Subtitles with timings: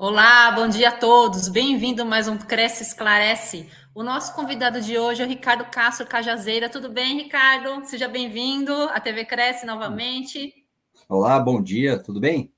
[0.00, 1.48] Olá, bom dia a todos.
[1.48, 3.68] Bem-vindo a mais um Cresce Esclarece.
[3.92, 6.68] O nosso convidado de hoje é o Ricardo Castro Cajazeira.
[6.68, 7.84] Tudo bem, Ricardo?
[7.84, 10.54] Seja bem-vindo à TV Cresce novamente.
[11.08, 12.54] Olá, bom dia, tudo bem?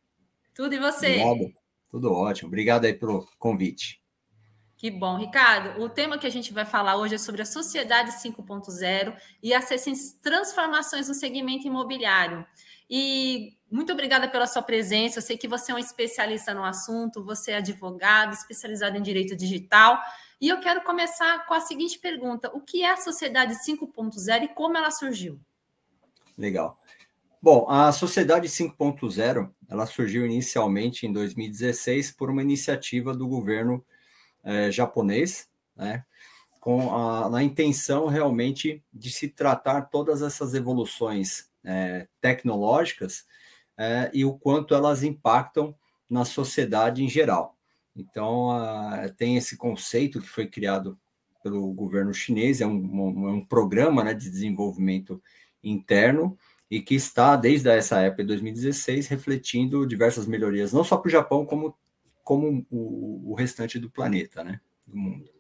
[0.55, 1.23] Tudo e você?
[1.23, 1.55] Obrigado.
[1.89, 2.49] Tudo ótimo.
[2.49, 4.03] Obrigado aí pelo convite.
[4.77, 5.83] Que bom, Ricardo.
[5.83, 9.67] O tema que a gente vai falar hoje é sobre a sociedade 5.0 e as
[10.23, 12.47] transformações no segmento imobiliário.
[12.89, 15.19] E muito obrigada pela sua presença.
[15.19, 19.37] Eu sei que você é um especialista no assunto, você é advogado, especializado em direito
[19.37, 20.01] digital.
[20.41, 24.49] E eu quero começar com a seguinte pergunta: o que é a Sociedade 5.0 e
[24.49, 25.39] como ela surgiu?
[26.37, 26.81] Legal.
[27.41, 33.85] Bom, a Sociedade 5.0 ela surgiu inicialmente em 2016 por uma iniciativa do governo
[34.43, 36.05] eh, japonês, né,
[36.59, 43.25] com a, a intenção realmente de se tratar todas essas evoluções é, tecnológicas
[43.81, 45.75] é, e o quanto elas impactam
[46.09, 47.57] na sociedade em geral.
[47.97, 50.99] Então, a, tem esse conceito que foi criado
[51.43, 55.23] pelo governo chinês, é um, um, é um programa né, de desenvolvimento
[55.65, 56.37] interno
[56.71, 61.11] e que está, desde essa época de 2016, refletindo diversas melhorias, não só para o
[61.11, 61.75] Japão, como,
[62.23, 65.31] como o, o restante do planeta, né, do mundo.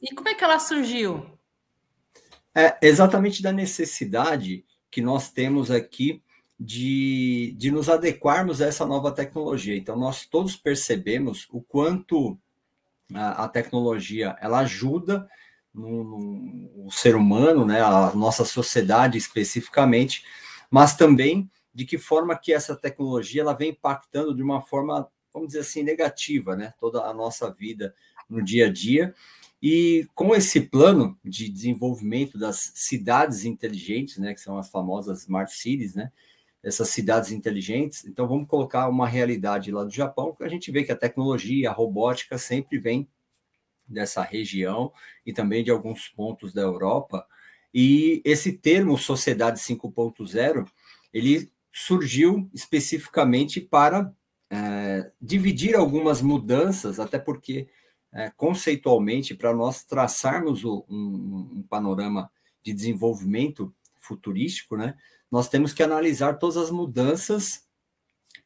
[0.00, 1.26] E como é que ela surgiu?
[2.54, 6.22] É exatamente da necessidade que nós temos aqui
[6.60, 9.74] de, de nos adequarmos a essa nova tecnologia.
[9.74, 12.38] Então, nós todos percebemos o quanto
[13.14, 15.26] a, a tecnologia ela ajuda
[15.72, 20.22] no, no, o ser humano, né, a nossa sociedade especificamente,
[20.70, 25.48] mas também de que forma que essa tecnologia ela vem impactando de uma forma, vamos
[25.48, 27.94] dizer assim, negativa, né, toda a nossa vida
[28.28, 29.14] no dia a dia
[29.62, 35.50] e com esse plano de desenvolvimento das cidades inteligentes, né, que são as famosas smart
[35.54, 36.12] cities, né,
[36.62, 40.84] essas cidades inteligentes, então vamos colocar uma realidade lá do Japão, que a gente vê
[40.84, 43.08] que a tecnologia, a robótica sempre vem
[43.88, 44.92] dessa região
[45.24, 47.26] e também de alguns pontos da Europa.
[47.72, 50.66] E esse termo sociedade 5.0,
[51.12, 54.12] ele surgiu especificamente para
[54.50, 57.68] é, dividir algumas mudanças, até porque
[58.12, 62.30] é, conceitualmente, para nós traçarmos o, um, um, panorama
[62.62, 64.96] de desenvolvimento futurístico, né,
[65.30, 67.64] nós temos que analisar todas as mudanças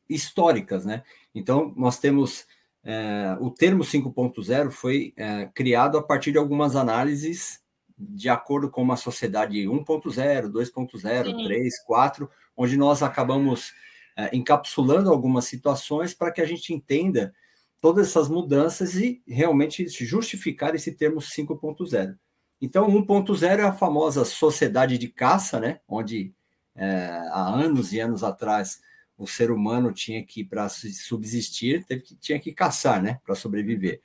[0.09, 0.84] históricas.
[0.84, 1.03] Né?
[1.34, 2.47] Então, nós temos.
[2.87, 7.65] É, o termo 5.0 foi é, criado a partir de algumas análises
[7.97, 13.72] de acordo com uma sociedade 1.0, 2.0, 3, 4, onde nós acabamos
[14.16, 17.34] é, encapsulando algumas situações para que a gente entenda
[17.81, 22.16] todas essas mudanças e realmente justificar esse termo 5.0.
[22.61, 25.81] Então, 1.0 é a famosa sociedade de caça, né?
[25.89, 26.34] onde
[26.77, 28.81] é, há anos e anos atrás
[29.17, 33.21] o ser humano tinha que, para subsistir, teve que, tinha que caçar né?
[33.25, 34.01] para sobreviver.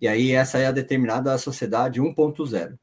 [0.00, 2.78] E aí, essa é a determinada sociedade 1.0.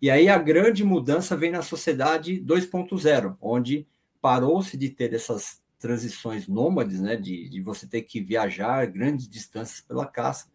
[0.00, 3.86] E aí, a grande mudança vem na sociedade 2.0, onde
[4.20, 9.80] parou-se de ter essas transições nômades, né, de, de você ter que viajar grandes distâncias
[9.80, 10.46] pela caça,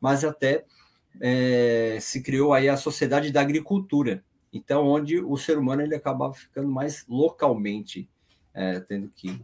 [0.00, 0.64] mas até
[1.20, 6.32] é, se criou aí a sociedade da agricultura, então onde o ser humano ele acabava
[6.34, 8.08] ficando mais localmente,
[8.52, 9.40] é, tendo que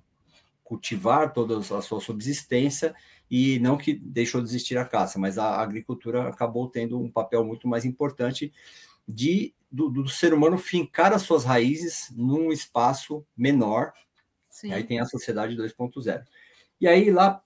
[0.62, 2.94] cultivar toda a sua subsistência
[3.30, 7.44] e não que deixou de existir a caça, mas a agricultura acabou tendo um papel
[7.44, 8.52] muito mais importante
[9.06, 13.92] de do, do ser humano fincar as suas raízes num espaço menor
[14.58, 14.72] Sim.
[14.72, 16.25] Aí tem a Sociedade 2.0.
[16.80, 17.40] E aí, lá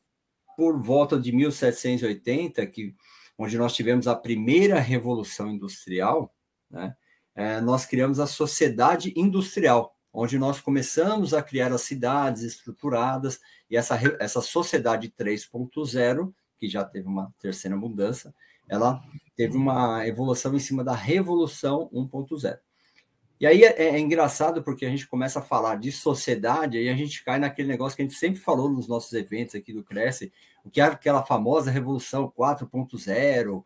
[0.56, 2.94] por volta de 1780, que,
[3.36, 6.34] onde nós tivemos a primeira revolução industrial,
[6.70, 6.96] né,
[7.34, 13.76] é, nós criamos a Sociedade Industrial, onde nós começamos a criar as cidades estruturadas, e
[13.76, 18.34] essa, essa Sociedade 3.0, que já teve uma terceira mudança,
[18.69, 19.03] ela
[19.37, 22.59] teve uma evolução em cima da Revolução 1.0.
[23.42, 26.95] E aí é, é, engraçado porque a gente começa a falar de sociedade e a
[26.95, 30.33] gente cai naquele negócio que a gente sempre falou nos nossos eventos aqui do Cresce,
[30.65, 33.65] o que é aquela famosa Revolução 4.0,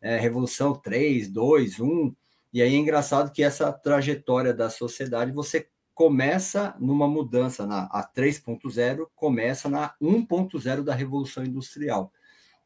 [0.00, 2.14] é, Revolução 3, 2, 1.
[2.56, 8.02] E aí é engraçado que essa trajetória da sociedade você começa numa mudança na a
[8.02, 12.10] 3.0, começa na 1.0 da Revolução Industrial,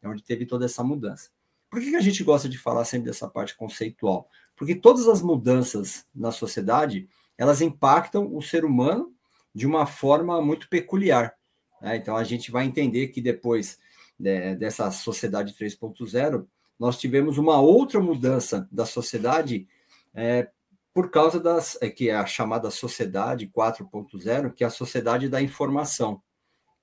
[0.00, 1.30] é onde teve toda essa mudança.
[1.68, 4.28] Por que, que a gente gosta de falar sempre dessa parte conceitual?
[4.54, 9.12] Porque todas as mudanças na sociedade, elas impactam o ser humano
[9.52, 11.34] de uma forma muito peculiar.
[11.82, 11.96] Né?
[11.96, 13.76] Então, a gente vai entender que depois
[14.16, 16.46] né, dessa sociedade 3.0,
[16.78, 19.66] nós tivemos uma outra mudança da sociedade
[20.14, 20.50] é,
[20.92, 25.40] por causa das é, que é a chamada sociedade 4.0, que é a sociedade da
[25.40, 26.22] informação.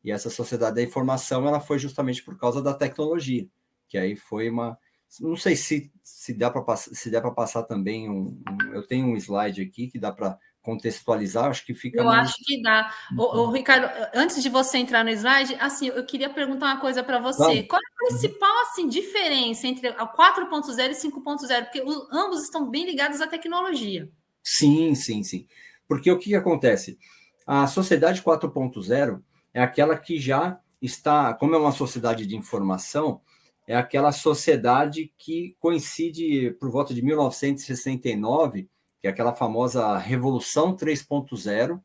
[0.03, 3.47] E essa sociedade da informação ela foi justamente por causa da tecnologia,
[3.88, 4.77] que aí foi uma.
[5.19, 9.07] Não sei se, se dá para se dá para passar também um, um, Eu tenho
[9.07, 12.01] um slide aqui que dá para contextualizar, acho que fica.
[12.01, 12.93] Eu acho que dá.
[13.17, 13.51] O, uhum.
[13.51, 17.63] Ricardo, antes de você entrar no slide, assim, eu queria perguntar uma coisa para você.
[17.63, 21.63] Qual é a principal assim, diferença entre a 4.0 e 5.0?
[21.63, 21.81] Porque
[22.11, 24.11] ambos estão bem ligados à tecnologia.
[24.43, 25.47] Sim, sim, sim.
[25.87, 26.99] Porque o que, que acontece?
[27.45, 29.21] A sociedade 4.0
[29.53, 33.21] é aquela que já está, como é uma sociedade de informação,
[33.65, 38.69] é aquela sociedade que coincide por volta de 1969
[39.01, 41.81] que é aquela famosa Revolução 3.0,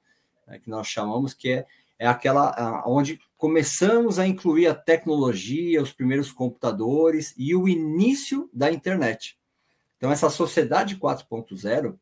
[0.47, 1.67] né, que nós chamamos, que é,
[1.99, 8.71] é aquela onde começamos a incluir a tecnologia, os primeiros computadores e o início da
[8.71, 9.39] internet.
[9.97, 11.97] Então, essa sociedade 4.0,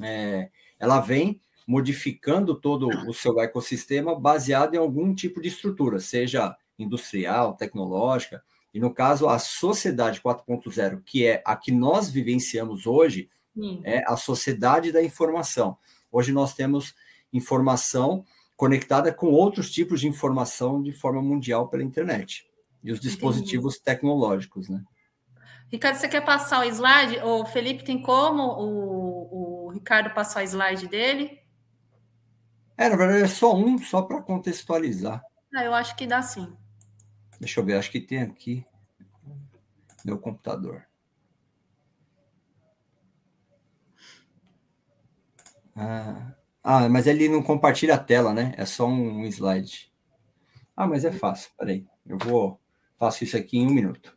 [0.00, 6.56] é, ela vem modificando todo o seu ecossistema baseado em algum tipo de estrutura, seja
[6.78, 8.42] industrial, tecnológica,
[8.74, 13.80] e no caso, a sociedade 4.0, que é a que nós vivenciamos hoje, Sim.
[13.84, 15.78] é a sociedade da informação.
[16.10, 16.94] Hoje nós temos
[17.32, 18.24] informação
[18.56, 22.46] conectada com outros tipos de informação de forma mundial pela internet
[22.82, 23.84] e os dispositivos Entendi.
[23.84, 24.82] tecnológicos, né?
[25.68, 27.18] Ricardo, você quer passar o slide?
[27.20, 31.40] O Felipe tem como o, o Ricardo passar o slide dele?
[32.76, 35.22] É, na verdade é só um, só para contextualizar.
[35.54, 36.56] Ah, eu acho que dá sim.
[37.40, 38.64] Deixa eu ver, acho que tem aqui
[40.04, 40.84] meu computador.
[45.76, 48.54] Ah, ah, mas ele não compartilha a tela, né?
[48.56, 49.92] É só um slide.
[50.76, 51.50] Ah, mas é fácil.
[51.58, 52.58] Peraí, eu vou
[52.98, 54.16] faço isso aqui em um minuto.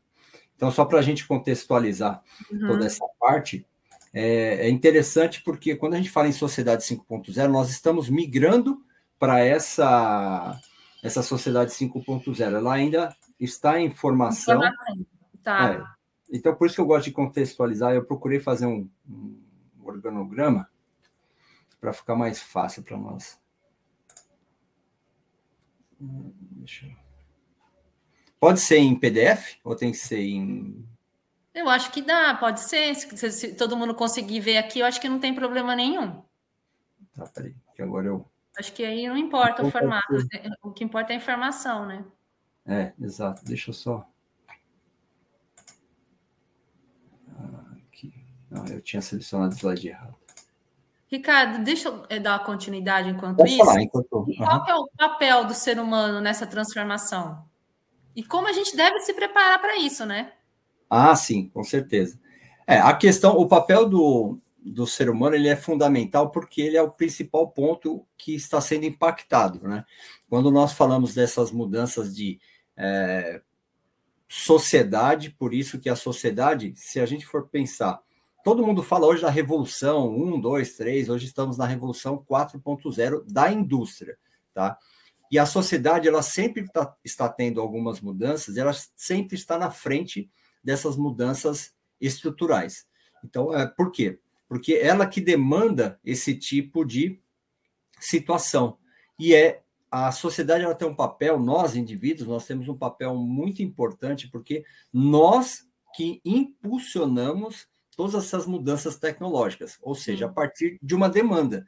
[0.55, 2.67] Então, só para a gente contextualizar uhum.
[2.67, 3.65] toda essa parte,
[4.13, 8.81] é, é, interessante porque quando a gente fala em sociedade 5.0, nós estamos migrando
[9.19, 10.59] para essa
[11.03, 12.41] essa sociedade 5.0.
[12.41, 14.61] Ela ainda está em formação.
[15.43, 15.73] Tá.
[15.73, 17.93] É, então, por isso que eu gosto de contextualizar.
[17.93, 19.39] Eu procurei fazer um, um
[19.83, 20.67] organograma
[21.79, 23.39] para ficar mais fácil para nós.
[28.39, 30.87] Pode ser em PDF ou tem que ser em.
[31.53, 32.93] Eu acho que dá, pode ser.
[32.95, 36.21] Se, se, todo mundo conseguir ver aqui, eu acho que não tem problema nenhum.
[37.15, 38.29] Tá, peraí, que agora eu.
[38.57, 40.49] Acho que aí não importa o formato, né?
[40.63, 42.05] o que importa é a informação, né?
[42.65, 43.43] É, exato.
[43.45, 44.07] Deixa eu só.
[47.87, 48.13] Aqui.
[48.49, 50.15] Não, eu tinha selecionado o slide errado.
[51.09, 53.65] Ricardo, deixa eu eh, dar continuidade enquanto Pode isso.
[53.65, 54.11] Falar, enquanto...
[54.11, 54.35] Uhum.
[54.35, 57.45] Qual é o papel do ser humano nessa transformação?
[58.13, 60.33] E como a gente deve se preparar para isso, né?
[60.89, 62.19] Ah, sim, com certeza.
[62.65, 66.81] É, a questão, o papel do, do ser humano ele é fundamental porque ele é
[66.81, 69.85] o principal ponto que está sendo impactado, né?
[70.29, 72.39] Quando nós falamos dessas mudanças de
[72.75, 73.41] é,
[74.27, 78.01] sociedade, por isso que a sociedade, se a gente for pensar
[78.47, 83.51] todo mundo fala hoje da revolução 1, 2, 3, hoje estamos na revolução 4.0 da
[83.51, 84.17] indústria,
[84.53, 84.77] tá?
[85.29, 90.31] E a sociedade, ela sempre tá, está tendo algumas mudanças, ela sempre está na frente
[90.63, 92.87] dessas mudanças estruturais.
[93.21, 94.17] Então, é, por quê?
[94.47, 97.19] Porque ela que demanda esse tipo de
[97.99, 98.77] situação.
[99.19, 99.61] E é
[99.91, 104.63] a sociedade ela tem um papel, nós indivíduos, nós temos um papel muito importante, porque
[104.93, 111.67] nós que impulsionamos todas essas mudanças tecnológicas, ou seja, a partir de uma demanda.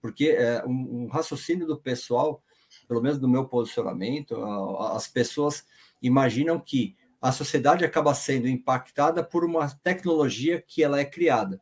[0.00, 2.42] Porque é, um, um raciocínio do pessoal,
[2.86, 4.36] pelo menos do meu posicionamento,
[4.82, 5.64] as pessoas
[6.00, 11.60] imaginam que a sociedade acaba sendo impactada por uma tecnologia que ela é criada.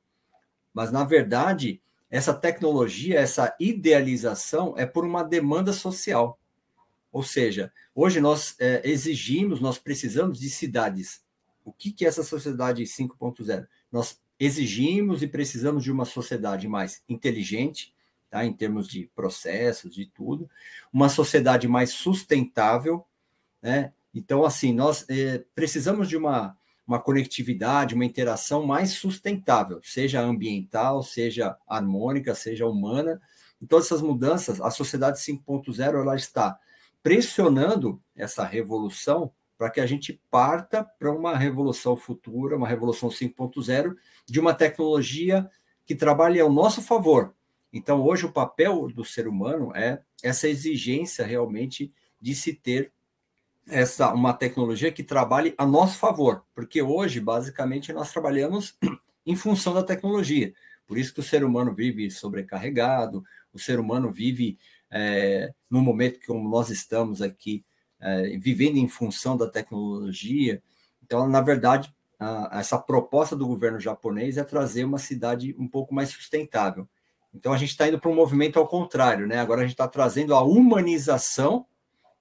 [0.75, 6.41] Mas, na verdade, essa tecnologia, essa idealização é por uma demanda social.
[7.13, 11.23] Ou seja, hoje nós é, exigimos, nós precisamos de cidades.
[11.65, 13.67] O que, que é essa sociedade 5.0?
[13.91, 17.95] Nós exigimos e precisamos de uma sociedade mais inteligente,
[18.31, 20.49] tá, em termos de processos, de tudo,
[20.93, 23.05] uma sociedade mais sustentável,
[23.61, 23.93] né?
[24.15, 26.57] Então, assim, nós é, precisamos de uma,
[26.87, 33.21] uma conectividade, uma interação mais sustentável, seja ambiental, seja harmônica, seja humana.
[33.69, 36.59] Todas essas mudanças, a sociedade 5.0 ela está
[37.03, 43.95] pressionando essa revolução para que a gente parta para uma revolução futura, uma revolução 5.0,
[44.25, 45.51] de uma tecnologia
[45.85, 47.35] que trabalhe ao nosso favor.
[47.71, 52.91] Então, hoje, o papel do ser humano é essa exigência realmente de se ter
[53.69, 58.79] essa uma tecnologia que trabalhe a nosso favor, porque hoje, basicamente, nós trabalhamos
[59.27, 60.55] em função da tecnologia.
[60.87, 64.59] Por isso que o ser humano vive sobrecarregado, o ser humano vive
[64.91, 67.63] é, no momento como nós estamos aqui,
[68.01, 70.63] é, vivendo em função da tecnologia.
[71.05, 75.95] Então, na verdade, a, essa proposta do governo japonês é trazer uma cidade um pouco
[75.95, 76.89] mais sustentável.
[77.33, 79.39] Então, a gente está indo para um movimento ao contrário, né?
[79.39, 81.67] Agora a gente está trazendo a humanização.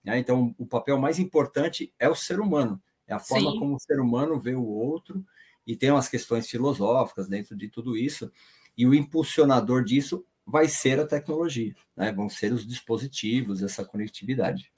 [0.04, 0.20] Né?
[0.20, 3.60] Então, o papel mais importante é o ser humano, é a forma Sim.
[3.60, 5.26] como o ser humano vê o outro,
[5.66, 8.32] e tem umas questões filosóficas dentro de tudo isso.
[8.78, 12.12] E o impulsionador disso vai ser a tecnologia, né?
[12.12, 14.72] vão ser os dispositivos, essa conectividade.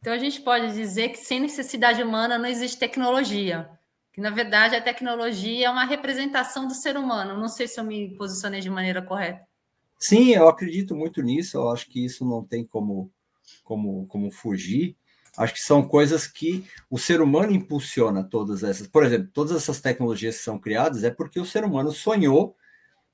[0.00, 3.68] Então a gente pode dizer que sem necessidade humana não existe tecnologia.
[4.12, 7.38] Que na verdade a tecnologia é uma representação do ser humano.
[7.38, 9.46] Não sei se eu me posicionei de maneira correta.
[9.98, 11.56] Sim, eu acredito muito nisso.
[11.56, 13.10] Eu acho que isso não tem como,
[13.64, 14.96] como, como fugir.
[15.36, 18.86] Acho que são coisas que o ser humano impulsiona todas essas.
[18.86, 22.56] Por exemplo, todas essas tecnologias que são criadas é porque o ser humano sonhou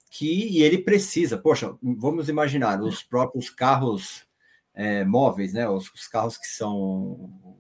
[0.09, 1.37] que e ele precisa.
[1.37, 4.25] Poxa, vamos imaginar os próprios carros
[4.75, 5.69] é, móveis, né?
[5.69, 7.59] Os, os, carros que são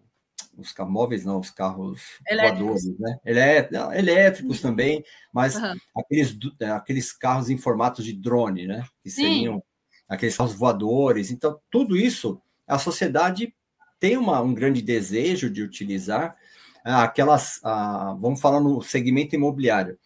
[0.56, 2.84] os carros móveis, não, os carros elétricos.
[2.84, 3.18] voadores, né?
[3.24, 4.70] Elé, elétricos uhum.
[4.70, 5.74] também, mas uhum.
[5.96, 8.84] aqueles, é, aqueles carros em formato de drone, né?
[9.02, 9.62] Que seriam Sim.
[10.08, 11.30] aqueles carros voadores.
[11.30, 13.54] Então, tudo isso, a sociedade
[13.98, 16.36] tem uma, um grande desejo de utilizar
[16.84, 19.98] ah, aquelas, ah, vamos falar no segmento imobiliário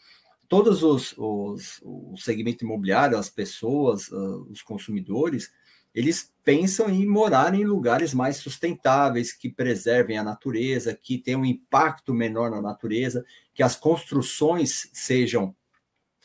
[0.49, 5.51] todos os, os o segmento imobiliário, as pessoas, uh, os consumidores,
[5.97, 11.47] eles pensam em morar em lugares mais sustentáveis, que preservem a natureza, que tenham um
[11.47, 13.25] impacto menor na natureza,
[13.55, 15.57] que as construções sejam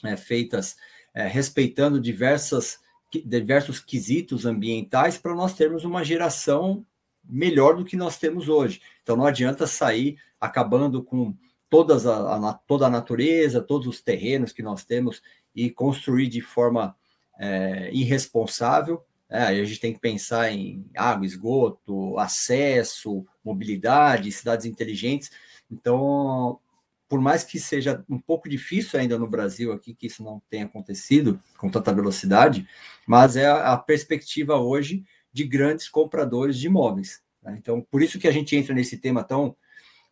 [0.04, 0.76] é, feitas
[1.14, 2.80] é, respeitando diversas,
[3.26, 6.86] diversos quesitos ambientais para nós termos uma geração
[7.24, 8.82] melhor do que nós temos hoje.
[9.02, 11.34] Então não adianta sair acabando com
[11.70, 15.22] todas a, a, toda a natureza, todos os terrenos que nós temos
[15.56, 16.94] e construir de forma
[17.40, 19.02] é, irresponsável.
[19.32, 25.32] É, aí a gente tem que pensar em água, esgoto, acesso, mobilidade, cidades inteligentes.
[25.72, 26.60] Então,
[27.08, 30.66] por mais que seja um pouco difícil ainda no Brasil aqui que isso não tenha
[30.66, 32.68] acontecido com tanta velocidade,
[33.08, 37.22] mas é a, perspectiva hoje de grandes compradores de imóveis.
[37.42, 37.56] Né?
[37.58, 39.56] Então, por isso que a gente entra nesse tema tão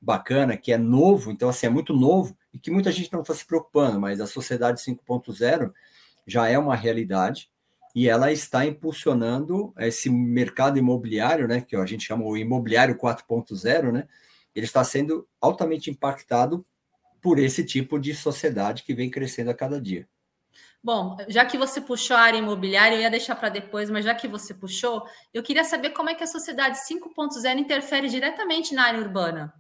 [0.02, 3.34] bacana, que é novo, então assim, é muito novo e que muita gente não está
[3.34, 5.74] se preocupando, mas a sociedade 5.0
[6.26, 7.50] já é uma realidade
[7.96, 13.92] e ela está impulsionando esse mercado imobiliário, né, que a gente chama o imobiliário 4.0,
[13.92, 14.08] né?
[14.56, 16.66] Ele está sendo altamente impactado
[17.22, 20.08] por esse tipo de sociedade que vem crescendo a cada dia.
[20.82, 24.16] Bom, já que você puxou a área imobiliária, eu ia deixar para depois, mas já
[24.16, 28.86] que você puxou, eu queria saber como é que a sociedade 5.0 interfere diretamente na
[28.86, 29.54] área urbana.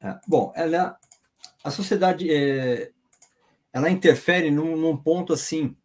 [0.00, 0.96] É, bom, ela,
[1.64, 2.92] a sociedade é,
[3.72, 5.76] ela interfere num, num, ponto assim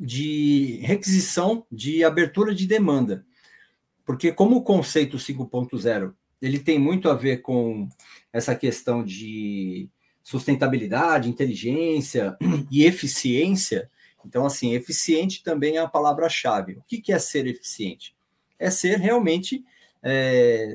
[0.00, 3.24] de requisição de abertura de demanda,
[4.04, 7.88] porque como o conceito 5.0 ele tem muito a ver com
[8.32, 9.88] essa questão de
[10.22, 12.36] sustentabilidade, inteligência
[12.70, 13.90] e eficiência.
[14.24, 16.74] Então, assim, eficiente também é a palavra-chave.
[16.74, 18.14] O que é ser eficiente?
[18.58, 19.64] É ser realmente
[20.02, 20.72] é,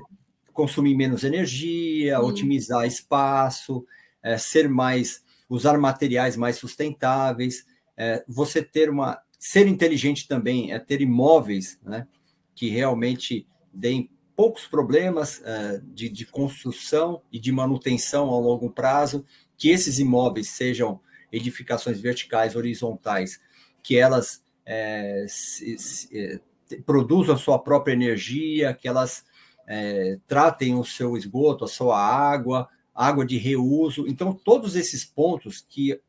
[0.52, 2.24] consumir menos energia, Sim.
[2.24, 3.86] otimizar espaço,
[4.22, 7.66] é, ser mais, usar materiais mais sustentáveis,
[7.98, 12.08] é, você ter uma, ser inteligente também é ter imóveis, né,
[12.56, 19.26] que realmente deem poucos problemas é, de, de construção e de manutenção ao longo prazo,
[19.58, 21.00] que esses imóveis sejam
[21.32, 23.40] edificações verticais, horizontais,
[23.82, 26.40] que elas é, se, se, é,
[26.86, 29.26] produzam a sua própria energia, que elas
[29.68, 34.08] é, tratem o seu esgoto, a sua água, água de reuso.
[34.08, 36.00] Então, todos esses pontos que,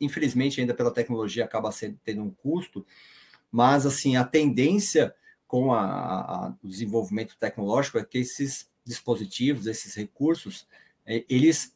[0.00, 2.84] infelizmente, ainda pela tecnologia acaba sendo, tendo um custo,
[3.50, 5.14] mas assim a tendência
[5.46, 10.66] com a, a, o desenvolvimento tecnológico é que esses dispositivos, esses recursos,
[11.04, 11.74] é, eles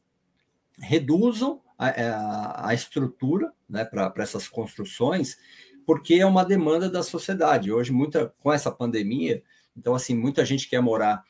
[0.79, 5.37] reduzam a, é, a, a estrutura né, para essas construções,
[5.85, 7.73] porque é uma demanda da sociedade.
[7.73, 9.43] Hoje, muita com essa pandemia,
[9.77, 11.25] então, assim, muita gente quer morar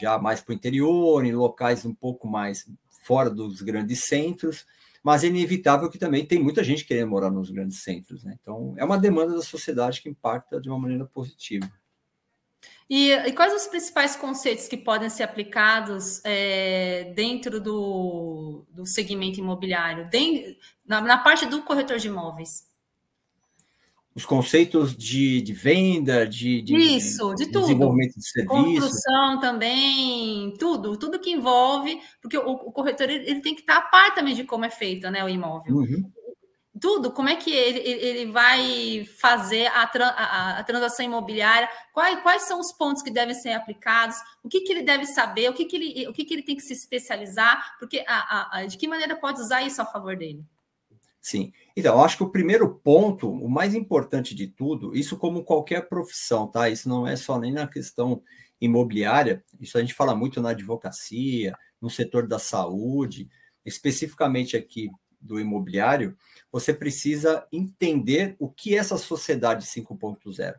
[0.00, 2.66] já mais para o interior, em locais um pouco mais
[3.02, 4.66] fora dos grandes centros,
[5.02, 8.22] mas é inevitável que também tem muita gente querendo morar nos grandes centros.
[8.24, 8.36] Né?
[8.40, 11.70] Então, é uma demanda da sociedade que impacta de uma maneira positiva.
[12.88, 19.38] E, e quais os principais conceitos que podem ser aplicados é, dentro do, do segmento
[19.38, 20.08] imobiliário,
[20.84, 22.69] na, na parte do corretor de imóveis?
[24.20, 27.62] Os conceitos de, de venda, de, de, Isso, de, tudo.
[27.62, 28.80] desenvolvimento de serviço.
[28.80, 33.78] Construção também, tudo, tudo que envolve, porque o, o corretor ele, ele, tem que estar
[33.78, 35.74] a par também de como é feito né, o imóvel.
[35.74, 36.12] Uhum.
[36.78, 42.42] tudo, como é que ele, ele vai fazer a, a, a transação imobiliária, quais, quais,
[42.42, 45.64] são os pontos que devem ser aplicados, o que, que ele deve saber, o que,
[45.64, 49.16] que, ele, o que, que ele tem que se especializar, porque a, de que maneira
[49.16, 50.44] pode usar isso a favor dele?
[51.20, 51.52] Sim.
[51.76, 56.46] Então, acho que o primeiro ponto, o mais importante de tudo, isso como qualquer profissão,
[56.46, 56.68] tá?
[56.70, 58.22] Isso não é só nem na questão
[58.60, 63.28] imobiliária, isso a gente fala muito na advocacia, no setor da saúde,
[63.64, 66.16] especificamente aqui do imobiliário,
[66.50, 70.54] você precisa entender o que é essa sociedade 5.0.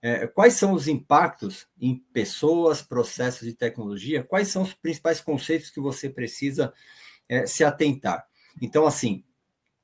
[0.00, 4.22] É, quais são os impactos em pessoas, processos e tecnologia?
[4.22, 6.72] Quais são os principais conceitos que você precisa
[7.28, 8.26] é, se atentar?
[8.62, 9.24] Então, assim,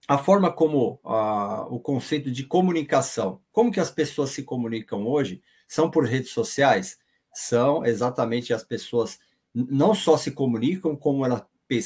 [0.07, 5.43] a forma como a, o conceito de comunicação, como que as pessoas se comunicam hoje,
[5.67, 6.99] são por redes sociais?
[7.33, 9.19] São exatamente as pessoas
[9.55, 11.43] não só se comunicam, como elas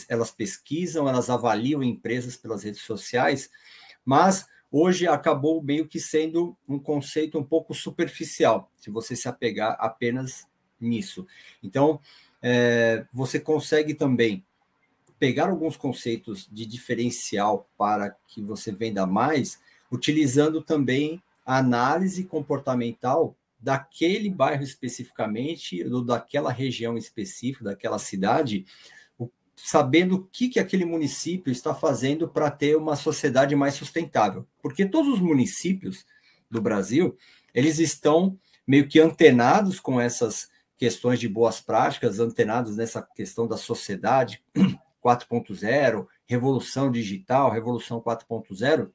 [0.08, 3.48] elas pesquisam, elas avaliam empresas pelas redes sociais,
[4.04, 9.76] mas hoje acabou meio que sendo um conceito um pouco superficial, se você se apegar
[9.78, 10.46] apenas
[10.80, 11.26] nisso.
[11.62, 12.00] Então,
[12.42, 14.44] é, você consegue também
[15.18, 19.60] pegar alguns conceitos de diferencial para que você venda mais,
[19.90, 28.64] utilizando também a análise comportamental daquele bairro especificamente, ou daquela região específica, daquela cidade,
[29.56, 34.46] sabendo o que, que aquele município está fazendo para ter uma sociedade mais sustentável.
[34.62, 36.06] Porque todos os municípios
[36.48, 37.16] do Brasil,
[37.52, 43.56] eles estão meio que antenados com essas questões de boas práticas, antenados nessa questão da
[43.56, 44.40] sociedade
[45.04, 48.90] 4.0, revolução digital, revolução 4.0,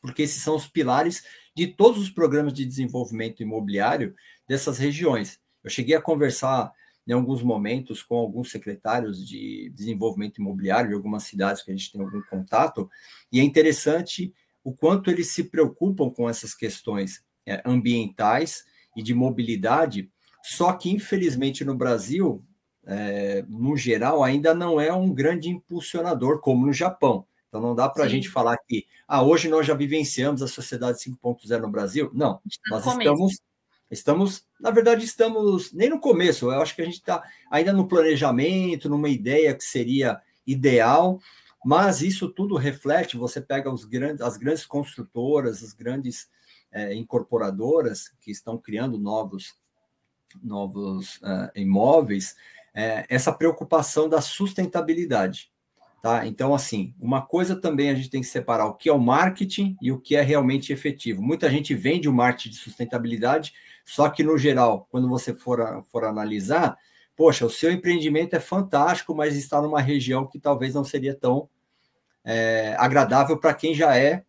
[0.00, 4.14] porque esses são os pilares de todos os programas de desenvolvimento imobiliário
[4.48, 5.40] dessas regiões.
[5.62, 6.72] Eu cheguei a conversar
[7.06, 11.90] em alguns momentos com alguns secretários de desenvolvimento imobiliário de algumas cidades que a gente
[11.90, 12.88] tem algum contato,
[13.32, 14.32] e é interessante
[14.62, 18.64] o quanto eles se preocupam com essas questões é, ambientais
[18.96, 20.10] e de mobilidade,
[20.42, 22.44] só que, infelizmente, no Brasil,
[22.86, 27.26] é, no geral, ainda não é um grande impulsionador como no Japão.
[27.48, 30.98] Então, não dá para a gente falar que ah, hoje nós já vivenciamos a sociedade
[30.98, 32.10] 5.0 no Brasil.
[32.14, 32.40] Não, tá
[32.70, 33.40] nós estamos
[33.90, 36.46] Estamos, na verdade, estamos nem no começo.
[36.46, 41.18] Eu acho que a gente está ainda no planejamento, numa ideia que seria ideal,
[41.64, 43.16] mas isso tudo reflete.
[43.16, 46.28] Você pega os grandes, as grandes construtoras, as grandes
[46.70, 49.56] é, incorporadoras que estão criando novos,
[50.40, 52.36] novos uh, imóveis,
[52.74, 55.50] é, essa preocupação da sustentabilidade.
[56.02, 56.26] Tá?
[56.26, 59.76] Então, assim, uma coisa também a gente tem que separar o que é o marketing
[59.82, 61.20] e o que é realmente efetivo.
[61.20, 63.52] Muita gente vende o marketing de sustentabilidade,
[63.84, 66.78] só que, no geral, quando você for, for analisar,
[67.14, 71.50] poxa, o seu empreendimento é fantástico, mas está numa região que talvez não seria tão
[72.24, 74.24] é, agradável para quem já é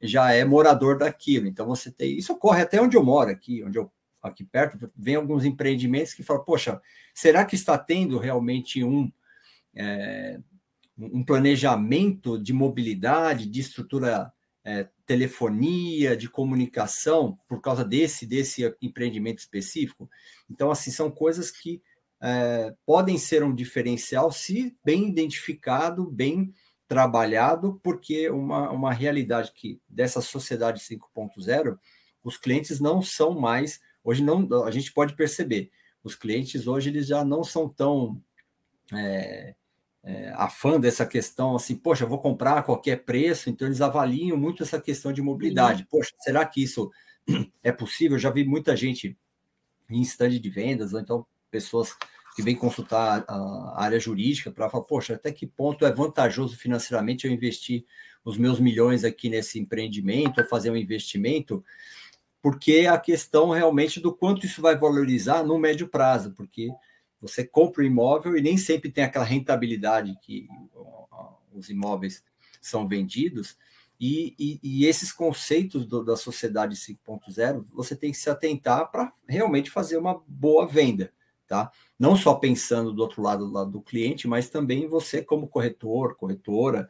[0.00, 1.46] já é morador daquilo.
[1.46, 3.90] Então você tem isso ocorre até onde eu moro aqui, onde eu
[4.22, 6.80] aqui perto, vem alguns empreendimentos que falam, poxa,
[7.14, 9.10] será que está tendo realmente um
[9.74, 10.38] é,
[10.98, 19.38] um planejamento de mobilidade, de estrutura é, telefonia, de comunicação, por causa desse, desse empreendimento
[19.38, 20.10] específico.
[20.48, 21.82] Então, assim, são coisas que
[22.20, 26.52] é, podem ser um diferencial se bem identificado, bem
[26.86, 31.78] trabalhado, porque uma, uma realidade que dessa sociedade 5.0,
[32.22, 35.70] os clientes não são mais, hoje não, a gente pode perceber,
[36.02, 38.20] os clientes hoje eles já não são tão
[38.92, 39.54] é,
[40.02, 44.36] é, afã dessa questão, assim, poxa, eu vou comprar a qualquer preço, então eles avaliam
[44.36, 45.86] muito essa questão de mobilidade.
[45.90, 46.90] Poxa, será que isso
[47.62, 48.16] é possível?
[48.16, 49.16] Eu já vi muita gente
[49.88, 51.94] em stand de vendas, ou então pessoas
[52.34, 57.26] que vêm consultar a área jurídica para falar, poxa, até que ponto é vantajoso financeiramente
[57.26, 57.84] eu investir
[58.24, 61.64] os meus milhões aqui nesse empreendimento, ou fazer um investimento,
[62.42, 66.68] porque a questão realmente do quanto isso vai valorizar no médio prazo, porque
[67.20, 70.48] você compra o imóvel e nem sempre tem aquela rentabilidade que
[71.52, 72.24] os imóveis
[72.60, 73.58] são vendidos.
[74.00, 79.12] E, e, e esses conceitos do, da sociedade 5.0 você tem que se atentar para
[79.28, 81.12] realmente fazer uma boa venda,
[81.46, 81.70] tá?
[81.98, 86.16] Não só pensando do outro lado, do lado do cliente, mas também você, como corretor,
[86.16, 86.88] corretora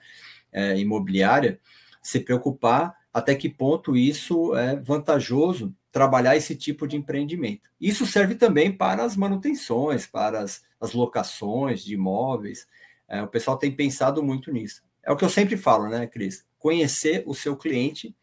[0.53, 1.59] é, imobiliária,
[2.01, 7.69] se preocupar até que ponto isso é vantajoso trabalhar esse tipo de empreendimento.
[7.81, 12.67] Isso serve também para as manutenções, para as, as locações de imóveis.
[13.09, 14.83] É, o pessoal tem pensado muito nisso.
[15.03, 16.45] É o que eu sempre falo, né, Cris?
[16.59, 18.15] Conhecer o seu cliente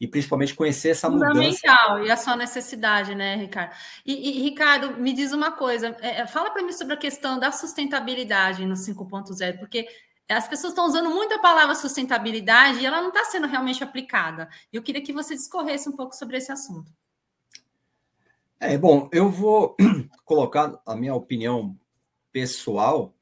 [0.00, 1.32] e principalmente conhecer essa mudança.
[1.32, 3.74] Fundamental, e a sua necessidade, né, Ricardo?
[4.06, 7.38] E, e Ricardo, me diz uma coisa, é, é fala para mim sobre a questão
[7.38, 9.88] da sustentabilidade no 5.0, porque
[10.34, 14.48] as pessoas estão usando muito a palavra sustentabilidade e ela não está sendo realmente aplicada.
[14.72, 16.92] Eu queria que você discorresse um pouco sobre esse assunto.
[18.60, 19.76] É, bom, eu vou
[20.24, 21.78] colocar a minha opinião
[22.32, 23.14] pessoal.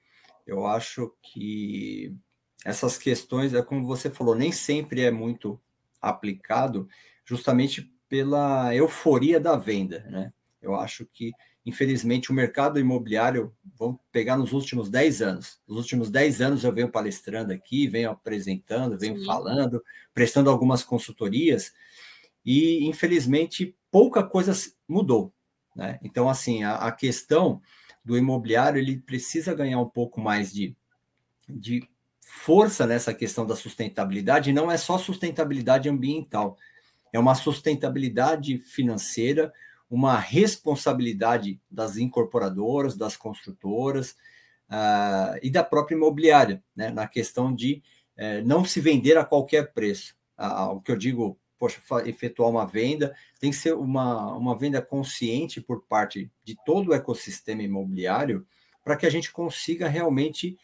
[0.46, 2.14] Eu acho que
[2.64, 5.60] essas questões, é como você falou, nem sempre é muito
[6.00, 6.88] aplicado,
[7.24, 10.32] justamente pela euforia da venda, né?
[10.60, 11.32] Eu acho que
[11.66, 15.58] infelizmente, o mercado imobiliário, vamos pegar nos últimos 10 anos.
[15.66, 19.24] Nos últimos 10 anos eu venho palestrando aqui, venho apresentando, venho Sim.
[19.24, 19.82] falando,
[20.14, 21.74] prestando algumas consultorias,
[22.44, 24.52] e infelizmente pouca coisa
[24.88, 25.34] mudou.
[25.74, 25.98] Né?
[26.04, 27.60] Então, assim, a, a questão
[28.04, 30.76] do imobiliário ele precisa ganhar um pouco mais de,
[31.48, 31.82] de
[32.20, 36.56] força nessa questão da sustentabilidade, e não é só sustentabilidade ambiental,
[37.12, 39.52] é uma sustentabilidade financeira,
[39.88, 44.10] uma responsabilidade das incorporadoras, das construtoras
[44.68, 47.82] uh, e da própria imobiliária, né, na questão de
[48.18, 50.16] uh, não se vender a qualquer preço.
[50.38, 54.82] Uh, o que eu digo, poxa, efetuar uma venda tem que ser uma, uma venda
[54.82, 58.46] consciente por parte de todo o ecossistema imobiliário
[58.84, 60.58] para que a gente consiga realmente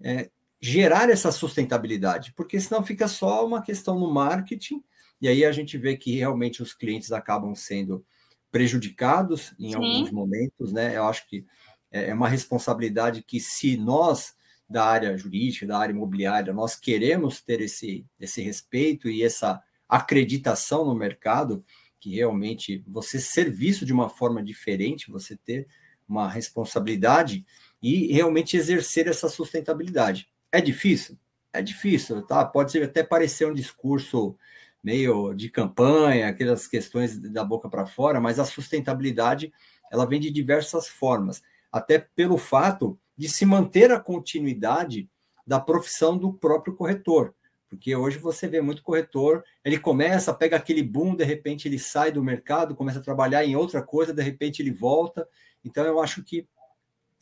[0.00, 4.82] é, gerar essa sustentabilidade, porque senão fica só uma questão no marketing,
[5.20, 8.04] e aí a gente vê que realmente os clientes acabam sendo
[8.50, 9.76] prejudicados em Sim.
[9.76, 10.96] alguns momentos, né?
[10.96, 11.44] Eu acho que
[11.90, 14.36] é, é uma responsabilidade que se nós
[14.68, 20.84] da área jurídica, da área imobiliária, nós queremos ter esse, esse respeito e essa acreditação
[20.84, 21.64] no mercado,
[21.98, 25.66] que realmente você ser visto de uma forma diferente, você ter
[26.06, 27.44] uma responsabilidade
[27.82, 30.28] e realmente exercer essa sustentabilidade.
[30.52, 31.18] É difícil?
[31.52, 32.44] É difícil, tá?
[32.44, 34.36] Pode até parecer um discurso
[34.82, 39.52] meio de campanha, aquelas questões da boca para fora, mas a sustentabilidade
[39.90, 45.08] ela vem de diversas formas, até pelo fato de se manter a continuidade
[45.46, 47.34] da profissão do próprio corretor.
[47.68, 52.10] Porque hoje você vê muito corretor, ele começa, pega aquele boom, de repente ele sai
[52.10, 55.28] do mercado, começa a trabalhar em outra coisa, de repente ele volta.
[55.64, 56.46] Então eu acho que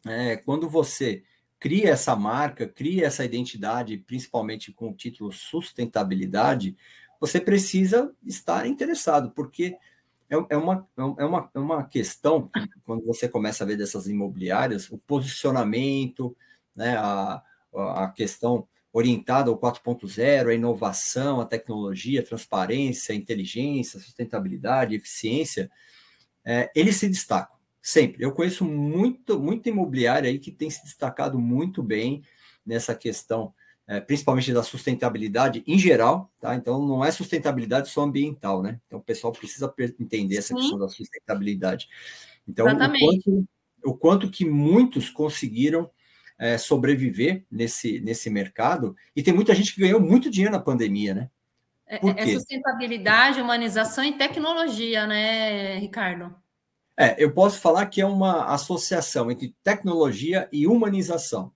[0.07, 1.25] é, quando você
[1.59, 6.77] cria essa marca, cria essa identidade, principalmente com o título sustentabilidade,
[7.21, 9.77] você precisa estar interessado, porque
[10.29, 12.51] é, é, uma, é, uma, é uma questão,
[12.85, 16.37] quando você começa a ver dessas imobiliárias, o posicionamento,
[16.75, 17.43] né, a,
[17.75, 24.95] a questão orientada ao 4.0, a inovação, a tecnologia, a transparência, a inteligência, a sustentabilidade,
[24.95, 25.71] a eficiência,
[26.45, 28.25] é, eles se destacam, sempre.
[28.25, 32.23] Eu conheço muito, muito imobiliária aí que tem se destacado muito bem
[32.65, 33.53] nessa questão
[33.89, 36.55] é, principalmente da sustentabilidade em geral, tá?
[36.57, 38.81] Então não é sustentabilidade só ambiental, né?
[38.87, 40.57] Então o pessoal precisa entender essa Sim.
[40.57, 41.89] questão da sustentabilidade.
[42.49, 43.49] Então o quanto,
[43.85, 45.89] o quanto, que muitos conseguiram
[46.39, 51.15] é, sobreviver nesse, nesse mercado e tem muita gente que ganhou muito dinheiro na pandemia,
[51.15, 51.31] né?
[51.87, 56.35] É, é sustentabilidade, humanização e tecnologia, né, Ricardo?
[56.99, 61.53] É, eu posso falar que é uma associação entre tecnologia e humanização.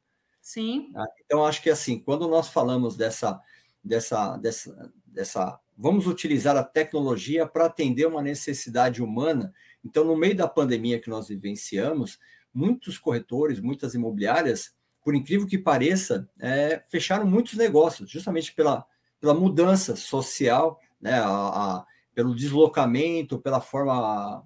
[0.51, 0.91] Sim.
[0.93, 1.07] Tá?
[1.25, 3.41] Então, acho que assim, quando nós falamos dessa,
[3.85, 5.61] dessa, dessa, dessa.
[5.79, 9.55] Vamos utilizar a tecnologia para atender uma necessidade humana.
[9.85, 12.19] Então, no meio da pandemia que nós vivenciamos,
[12.53, 18.85] muitos corretores, muitas imobiliárias, por incrível que pareça, é, fecharam muitos negócios, justamente pela,
[19.21, 24.45] pela mudança social, né, a, a, pelo deslocamento, pela forma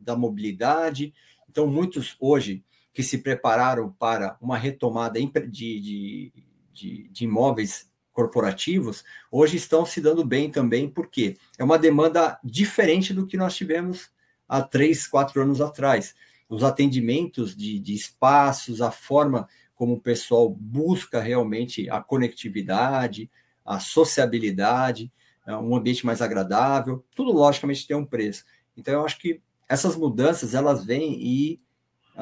[0.00, 1.12] da mobilidade.
[1.48, 6.32] Então, muitos hoje que se prepararam para uma retomada de, de,
[6.72, 13.14] de, de imóveis corporativos, hoje estão se dando bem também, porque é uma demanda diferente
[13.14, 14.10] do que nós tivemos
[14.48, 16.14] há três, quatro anos atrás.
[16.48, 23.30] Os atendimentos de, de espaços, a forma como o pessoal busca realmente a conectividade,
[23.64, 25.10] a sociabilidade,
[25.46, 28.44] é, um ambiente mais agradável, tudo logicamente tem um preço.
[28.76, 31.60] Então eu acho que essas mudanças elas vêm e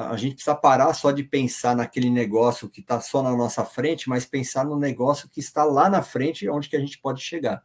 [0.07, 4.07] a gente precisa parar só de pensar naquele negócio que está só na nossa frente,
[4.07, 7.61] mas pensar no negócio que está lá na frente, onde que a gente pode chegar.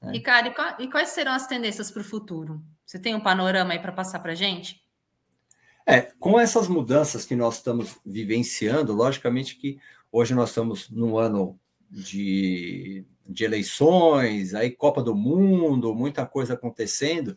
[0.00, 0.12] Né?
[0.12, 2.62] Ricardo, e quais serão as tendências para o futuro?
[2.86, 4.80] Você tem um panorama aí para passar para a gente?
[5.84, 9.80] É, com essas mudanças que nós estamos vivenciando, logicamente que
[10.12, 11.58] hoje nós estamos num ano
[11.90, 17.36] de, de eleições, aí Copa do Mundo, muita coisa acontecendo.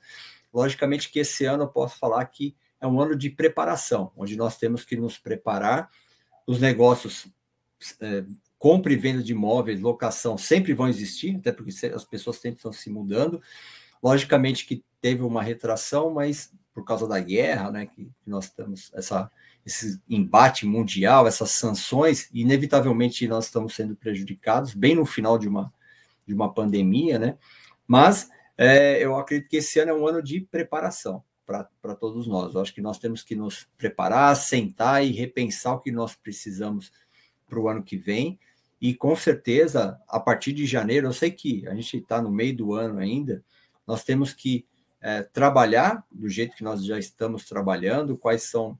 [0.53, 4.57] Logicamente que esse ano eu posso falar que é um ano de preparação, onde nós
[4.57, 5.89] temos que nos preparar.
[6.45, 7.27] Os negócios,
[7.99, 8.23] é,
[8.59, 12.71] compra e venda de imóveis, locação, sempre vão existir, até porque as pessoas sempre estão
[12.71, 13.41] se mudando.
[14.01, 19.31] Logicamente que teve uma retração, mas por causa da guerra, né, que nós temos essa,
[19.65, 25.73] esse embate mundial, essas sanções, inevitavelmente nós estamos sendo prejudicados, bem no final de uma,
[26.27, 27.37] de uma pandemia, né?
[27.87, 32.53] Mas é, eu acredito que esse ano é um ano de preparação para todos nós.
[32.53, 36.91] Eu acho que nós temos que nos preparar, sentar e repensar o que nós precisamos
[37.47, 38.39] para o ano que vem.
[38.81, 42.55] E com certeza, a partir de janeiro, eu sei que a gente está no meio
[42.55, 43.43] do ano ainda,
[43.87, 44.65] nós temos que
[45.01, 48.77] é, trabalhar do jeito que nós já estamos trabalhando, quais são,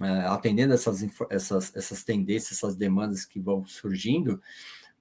[0.00, 4.40] é, atendendo essas, essas, essas tendências, essas demandas que vão surgindo,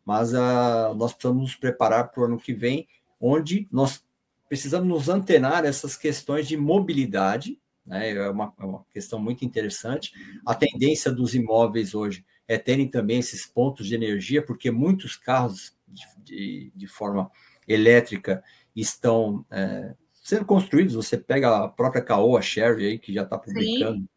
[0.05, 2.87] mas uh, nós precisamos nos preparar para o ano que vem,
[3.19, 4.03] onde nós
[4.51, 10.11] precisamos nos antenar essas questões de mobilidade, né, é, uma, é uma questão muito interessante.
[10.45, 15.73] A tendência dos imóveis hoje é terem também esses pontos de energia, porque muitos carros
[15.87, 17.31] de, de, de forma
[17.65, 18.43] elétrica
[18.75, 20.95] estão é, sendo construídos.
[20.95, 24.09] Você pega a própria Caoa Sherry aí, que já está publicando, Sim.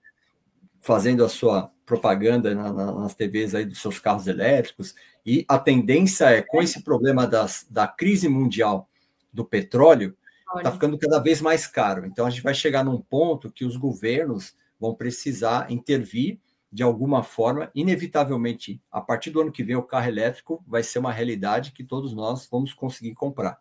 [0.80, 5.60] fazendo a sua propaganda na, na, nas TVs aí dos seus carros elétricos, e a
[5.60, 8.90] tendência é, com esse problema das, da crise mundial
[9.32, 10.16] do petróleo,
[10.58, 12.06] está ficando cada vez mais caro.
[12.06, 16.38] Então, a gente vai chegar num ponto que os governos vão precisar intervir
[16.74, 20.98] de alguma forma, inevitavelmente, a partir do ano que vem, o carro elétrico vai ser
[20.98, 23.60] uma realidade que todos nós vamos conseguir comprar.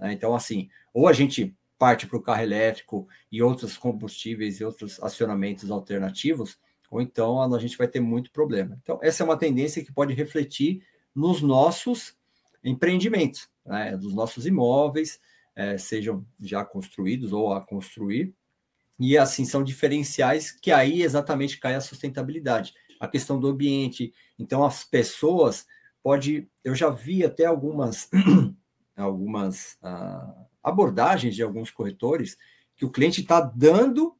[0.00, 0.14] Né?
[0.14, 4.98] Então, assim, ou a gente parte para o carro elétrico e outros combustíveis e outros
[5.02, 6.58] acionamentos alternativos,
[6.90, 8.78] ou então a gente vai ter muito problema.
[8.82, 10.82] Então, essa é uma tendência que pode refletir
[11.14, 12.16] nos nossos
[12.64, 13.96] empreendimentos, né?
[13.98, 15.20] dos nossos imóveis,
[15.56, 18.34] é, sejam já construídos ou a construir,
[19.00, 24.12] e assim são diferenciais que aí exatamente cai a sustentabilidade, a questão do ambiente.
[24.38, 25.66] Então, as pessoas
[26.02, 28.08] pode, eu já vi até algumas
[28.96, 32.38] algumas uh, abordagens de alguns corretores
[32.74, 34.16] que o cliente está dando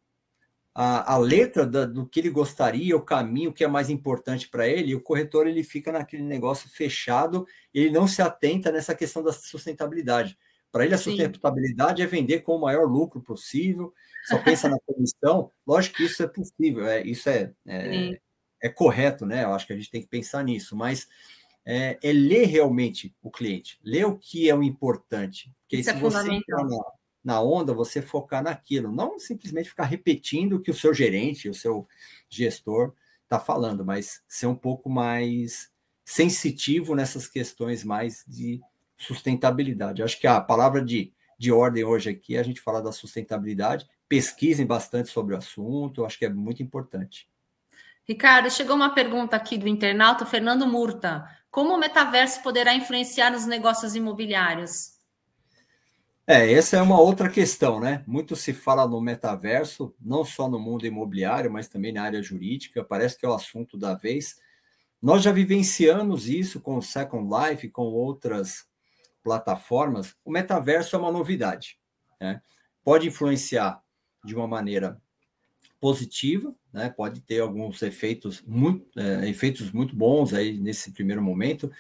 [0.75, 4.69] a, a letra da, do que ele gostaria, o caminho que é mais importante para
[4.69, 9.23] ele, e o corretor ele fica naquele negócio fechado, ele não se atenta nessa questão
[9.23, 10.37] da sustentabilidade.
[10.71, 12.03] Para ele, a sustentabilidade Sim.
[12.03, 13.93] é vender com o maior lucro possível,
[14.27, 15.51] só pensa na comissão.
[15.67, 18.21] Lógico que isso é possível, é, isso é, é,
[18.63, 19.45] é, correto, né?
[19.45, 21.09] Eu acho que a gente tem que pensar nisso, mas
[21.65, 25.53] é, é ler realmente o cliente, ler o que é o importante.
[25.63, 26.79] Porque isso se é você entrar na,
[27.25, 31.55] na onda, você focar naquilo, não simplesmente ficar repetindo o que o seu gerente, o
[31.55, 31.87] seu
[32.29, 32.93] gestor
[33.25, 35.71] está falando, mas ser um pouco mais
[36.05, 38.61] sensitivo nessas questões mais de
[38.97, 40.03] sustentabilidade.
[40.03, 43.87] Acho que a palavra de, de ordem hoje aqui é a gente falar da sustentabilidade.
[44.09, 47.29] Pesquisem bastante sobre o assunto, acho que é muito importante.
[48.05, 51.29] Ricardo, chegou uma pergunta aqui do internauta Fernando Murta.
[51.51, 54.97] Como o metaverso poderá influenciar nos negócios imobiliários?
[56.29, 58.03] É, essa é uma outra questão, né?
[58.07, 62.85] Muito se fala no metaverso, não só no mundo imobiliário, mas também na área jurídica,
[62.85, 64.37] parece que é o assunto da vez.
[65.01, 68.67] Nós já vivenciamos isso com o Second Life, com outras
[69.27, 70.15] plataformas.
[70.25, 71.77] O metaverso é uma novidade,
[72.21, 72.41] né?
[72.85, 73.83] Pode influenciar
[74.25, 75.03] de uma maneira
[75.81, 76.89] positiva, né?
[76.89, 81.73] Pode ter alguns efeitos muito, é, efeitos muito bons aí nesse primeiro momento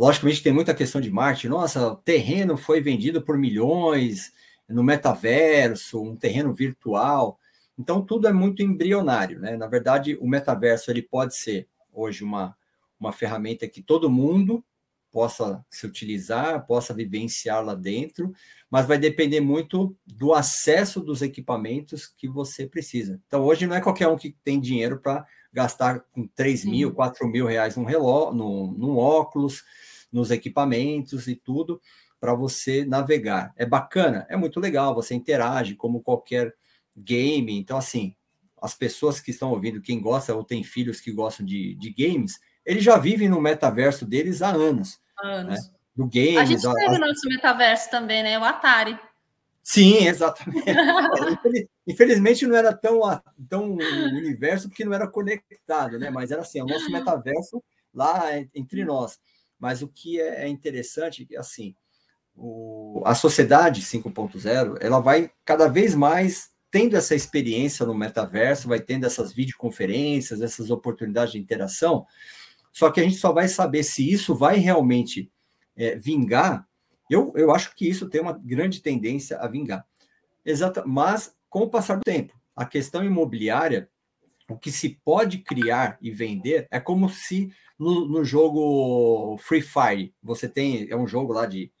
[0.00, 1.48] Logicamente tem muita questão de marketing.
[1.48, 4.32] Nossa, o terreno foi vendido por milhões
[4.66, 7.38] no metaverso, um terreno virtual.
[7.78, 9.58] Então tudo é muito embrionário, né?
[9.58, 12.56] Na verdade, o metaverso ele pode ser hoje uma,
[12.98, 14.64] uma ferramenta que todo mundo
[15.10, 18.32] possa se utilizar, possa vivenciar lá dentro,
[18.70, 23.20] mas vai depender muito do acesso dos equipamentos que você precisa.
[23.26, 27.26] Então, hoje não é qualquer um que tem dinheiro para gastar com 3 mil, 4
[27.28, 29.64] mil reais num relógio, num, num óculos,
[30.12, 31.80] nos equipamentos e tudo
[32.20, 33.52] para você navegar.
[33.56, 36.54] É bacana, é muito legal, você interage como qualquer
[36.96, 37.58] game.
[37.58, 38.14] Então, assim,
[38.60, 42.38] as pessoas que estão ouvindo, quem gosta ou tem filhos que gostam de, de games,
[42.64, 44.99] eles já vivem no metaverso deles há anos.
[45.22, 45.60] Anos.
[45.66, 45.70] Né?
[45.94, 48.38] Do games, a gente teve o nosso metaverso também, né?
[48.38, 48.98] O Atari.
[49.62, 50.64] Sim, exatamente.
[51.86, 53.00] Infelizmente não era tão,
[53.48, 56.10] tão universo porque não era conectado, né?
[56.10, 59.18] Mas era assim, o nosso metaverso lá entre nós.
[59.58, 61.74] Mas o que é, é interessante é assim,
[62.34, 68.80] o, a sociedade 5.0 ela vai cada vez mais tendo essa experiência no metaverso, vai
[68.80, 72.06] tendo essas videoconferências, essas oportunidades de interação,
[72.72, 75.30] só que a gente só vai saber se isso vai realmente
[75.76, 76.66] é, vingar.
[77.08, 79.84] Eu, eu acho que isso tem uma grande tendência a vingar.
[80.44, 83.88] Exato, mas com o passar do tempo, a questão imobiliária,
[84.48, 90.14] o que se pode criar e vender é como se no, no jogo Free Fire,
[90.22, 91.72] você tem, é um jogo lá de,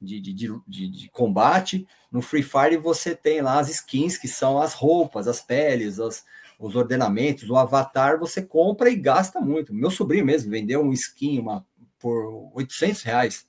[0.00, 0.34] de, de,
[0.66, 1.86] de, de, combate.
[2.12, 6.24] No Free Fire você tem lá as skins, que são as roupas, as peles, as,
[6.58, 9.74] os ordenamentos, o avatar, você compra e gasta muito.
[9.74, 11.66] Meu sobrinho mesmo vendeu um skin uma,
[11.98, 13.46] por 800 reais,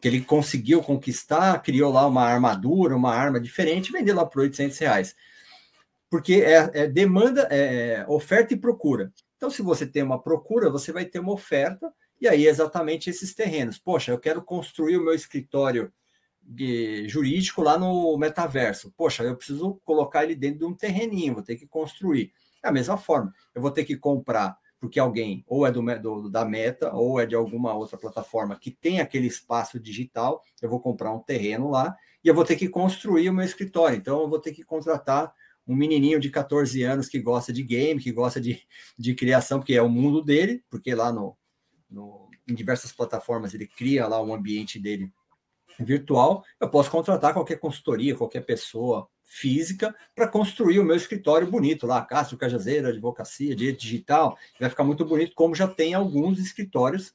[0.00, 4.78] que ele conseguiu conquistar, criou lá uma armadura, uma arma diferente, vendeu lá por 800
[4.78, 5.16] reais.
[6.10, 9.12] Porque é, é demanda, é, é oferta e procura.
[9.36, 13.34] Então, se você tem uma procura, você vai ter uma oferta, e aí exatamente esses
[13.34, 13.78] terrenos.
[13.78, 15.92] Poxa, eu quero construir o meu escritório
[17.06, 18.92] jurídico lá no metaverso.
[18.96, 22.32] Poxa, eu preciso colocar ele dentro de um terreninho, vou ter que construir.
[22.62, 26.30] É a mesma forma, eu vou ter que comprar porque alguém ou é do, do,
[26.30, 30.80] da Meta ou é de alguma outra plataforma que tem aquele espaço digital, eu vou
[30.80, 33.96] comprar um terreno lá e eu vou ter que construir o meu escritório.
[33.96, 35.32] Então, eu vou ter que contratar
[35.66, 38.62] um menininho de 14 anos que gosta de game, que gosta de,
[38.98, 41.36] de criação, porque é o mundo dele, porque lá no,
[41.90, 45.12] no, em diversas plataformas ele cria lá um ambiente dele
[45.78, 51.86] virtual, eu posso contratar qualquer consultoria, qualquer pessoa física para construir o meu escritório bonito
[51.86, 57.12] lá, Castro Cajazeira, advocacia, direito digital, vai ficar muito bonito, como já tem alguns escritórios.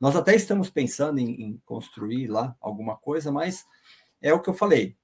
[0.00, 3.64] Nós até estamos pensando em, em construir lá alguma coisa, mas
[4.20, 4.96] é o que eu falei.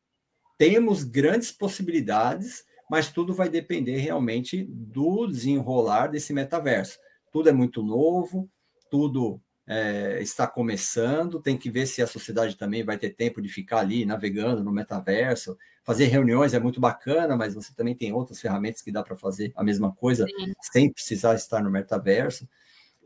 [0.58, 6.98] Temos grandes possibilidades, mas tudo vai depender realmente do desenrolar desse metaverso.
[7.32, 8.50] Tudo é muito novo,
[8.90, 9.40] tudo
[9.72, 13.78] é, está começando, tem que ver se a sociedade também vai ter tempo de ficar
[13.78, 15.56] ali navegando no metaverso.
[15.84, 19.52] Fazer reuniões é muito bacana, mas você também tem outras ferramentas que dá para fazer
[19.54, 20.54] a mesma coisa Sim.
[20.60, 22.48] sem precisar estar no metaverso.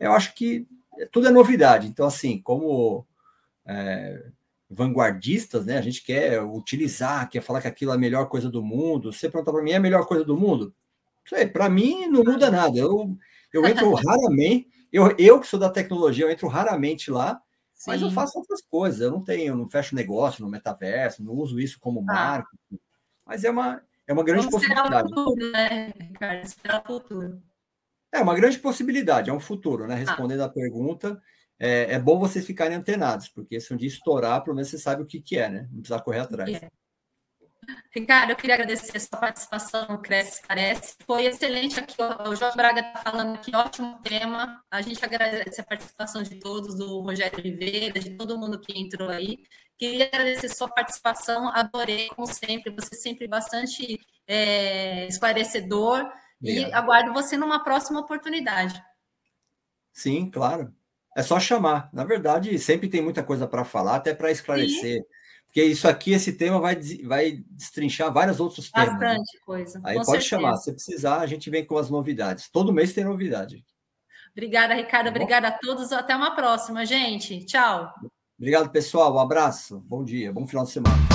[0.00, 0.66] Eu acho que
[1.12, 1.86] tudo é novidade.
[1.86, 3.06] Então, assim, como
[3.66, 4.24] é,
[4.70, 8.62] vanguardistas, né, a gente quer utilizar, quer falar que aquilo é a melhor coisa do
[8.62, 9.12] mundo.
[9.12, 10.74] Você perguntar para mim, é a melhor coisa do mundo?
[11.52, 12.78] Para mim, não muda nada.
[12.78, 13.14] Eu,
[13.52, 17.42] eu entro raramente eu, eu que sou da tecnologia, eu entro raramente lá,
[17.74, 17.90] Sim.
[17.90, 19.00] mas eu faço outras coisas.
[19.00, 22.04] Eu não tenho, eu não fecho negócio no metaverso, não uso isso como ah.
[22.04, 22.78] marketing.
[23.26, 25.12] Mas é uma, é uma grande Vamos possibilidade.
[25.12, 26.44] O futuro, né, Ricardo?
[26.44, 27.42] Esperar o futuro.
[28.12, 29.94] É uma grande possibilidade, é um futuro, né?
[29.94, 29.98] Ah.
[29.98, 30.46] Respondendo ah.
[30.46, 31.20] a pergunta,
[31.58, 35.02] é, é, bom vocês ficarem antenados, porque se um dia estourar, pelo menos você sabe
[35.02, 35.68] o que, que é, né?
[35.72, 36.54] Não precisa correr atrás.
[36.54, 36.70] É.
[37.90, 40.96] Ricardo, eu queria agradecer a sua participação no Cresce Parece.
[41.06, 41.94] Foi excelente aqui.
[42.26, 44.62] O Jorge Braga está falando aqui, ótimo tema.
[44.70, 49.08] A gente agradece a participação de todos, do Rogério Oliveira, de todo mundo que entrou
[49.08, 49.44] aí.
[49.76, 56.10] Queria agradecer a sua participação, adorei, como sempre, você sempre bastante é, esclarecedor.
[56.40, 56.70] Obrigado.
[56.70, 58.82] E aguardo você numa próxima oportunidade.
[59.92, 60.74] Sim, claro.
[61.16, 61.90] É só chamar.
[61.92, 65.02] Na verdade, sempre tem muita coisa para falar, até para esclarecer.
[65.02, 65.23] Sim
[65.54, 68.88] porque isso aqui, esse tema vai, vai destrinchar vários outros temas.
[68.94, 68.98] Né?
[68.98, 69.40] Bastante né?
[69.46, 69.80] coisa.
[69.84, 70.28] Aí pode certeza.
[70.28, 72.48] chamar, se precisar, a gente vem com as novidades.
[72.50, 73.64] Todo mês tem novidade.
[74.32, 75.04] Obrigada, Ricardo.
[75.04, 75.92] Tá Obrigada a todos.
[75.92, 77.44] Até uma próxima, gente.
[77.44, 77.88] Tchau.
[78.36, 79.14] Obrigado, pessoal.
[79.14, 79.78] Um abraço.
[79.86, 80.32] Bom dia.
[80.32, 81.13] Bom final de semana.